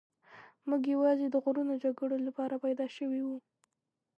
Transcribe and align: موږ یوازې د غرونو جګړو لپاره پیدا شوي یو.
موږ 0.67 0.81
یوازې 0.93 1.27
د 1.29 1.35
غرونو 1.43 1.73
جګړو 1.83 2.17
لپاره 2.27 2.55
پیدا 2.65 2.85
شوي 2.95 3.19
یو. 3.23 3.35